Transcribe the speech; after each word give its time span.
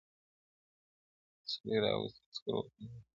o 1.41 1.43
سړی 1.53 1.75
راوستی 1.83 2.21
عسکرو 2.29 2.57
و 2.59 2.61
قاضي 2.71 2.85
ته, 2.93 2.99